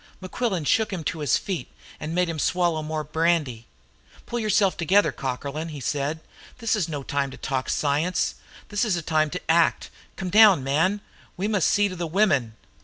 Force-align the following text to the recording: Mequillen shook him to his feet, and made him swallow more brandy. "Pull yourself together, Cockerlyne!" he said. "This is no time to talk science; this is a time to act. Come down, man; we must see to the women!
Mequillen 0.19 0.65
shook 0.65 0.91
him 0.91 1.03
to 1.03 1.19
his 1.19 1.37
feet, 1.37 1.71
and 1.99 2.15
made 2.15 2.27
him 2.27 2.39
swallow 2.39 2.81
more 2.81 3.03
brandy. 3.03 3.67
"Pull 4.25 4.39
yourself 4.39 4.75
together, 4.75 5.11
Cockerlyne!" 5.11 5.69
he 5.69 5.79
said. 5.79 6.21
"This 6.57 6.75
is 6.75 6.89
no 6.89 7.03
time 7.03 7.29
to 7.29 7.37
talk 7.37 7.69
science; 7.69 8.33
this 8.69 8.83
is 8.83 8.95
a 8.95 9.03
time 9.03 9.29
to 9.29 9.41
act. 9.47 9.91
Come 10.15 10.31
down, 10.31 10.63
man; 10.63 11.01
we 11.37 11.47
must 11.47 11.69
see 11.69 11.87
to 11.87 11.95
the 11.95 12.07
women! 12.07 12.55